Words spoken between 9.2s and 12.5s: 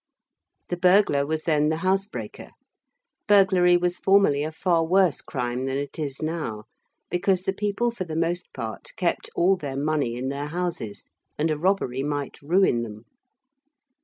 all their money in their houses, and a robbery might